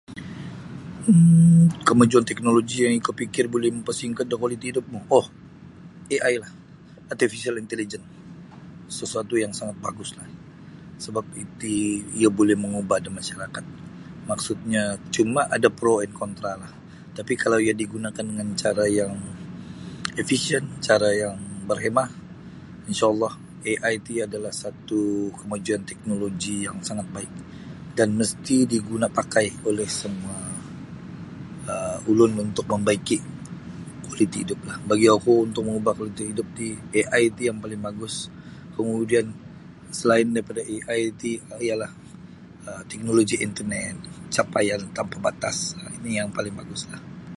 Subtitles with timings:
[1.11, 5.27] um kemajuan teknoloji yang ikau pikir boleh mempersingkat da kualiti hidupmu, oh
[6.15, 6.51] AI lah
[7.11, 8.01] Artificial Intelijen.
[8.99, 10.27] Sesuatu yang sangat bagus lah
[11.03, 11.77] sebab iti
[12.19, 13.65] iya buli mengubah da masyarakat
[14.29, 14.83] maksudnya
[15.15, 16.69] cuma ada pro and kontra lah
[17.17, 19.13] tapi kalau iya digunakan dengan cara yang
[20.21, 21.35] efisyen cara yang
[21.69, 22.05] berhemah
[22.91, 23.33] InshaAllah
[23.73, 25.01] AI ti adalah satu
[25.39, 27.33] kemajuan teknoloji yang sangat baik
[27.97, 30.37] dan mesti diguna pakai oleh semua
[31.73, 33.17] um ulun untuk membaiki
[34.05, 36.67] kualiti hidup lah bagi oku untuk mengubah kualiti hidup ti
[37.01, 38.15] AI ti yang paling bagus
[38.77, 39.27] kemudian
[39.91, 41.29] selain daripada AI ti
[41.63, 41.91] ialah
[42.69, 43.97] um teknoloji intenet
[44.35, 45.57] capaian tanpa batas
[46.01, 47.21] ini yang paling bagus lah.